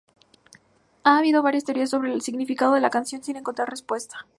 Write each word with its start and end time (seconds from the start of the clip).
Ha 1.03 1.19
habido 1.19 1.43
varias 1.43 1.63
teorías 1.63 1.91
sobre 1.91 2.11
el 2.11 2.23
significado 2.23 2.73
de 2.73 2.81
la 2.81 2.89
canción, 2.89 3.23
sin 3.23 3.35
encontrar 3.35 3.69
respuestas. 3.69 4.21